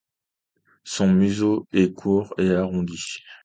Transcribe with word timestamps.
Son 0.83 1.13
museau 1.13 1.67
est 1.73 1.93
court 1.93 2.33
et 2.39 2.49
arrondi. 2.55 3.21